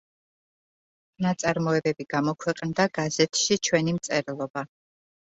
[1.25, 4.65] ნაწარმოებები გამოქვეყნდა გაზეთში ჩვენი მწერლობა.